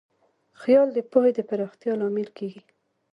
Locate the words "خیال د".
0.61-0.99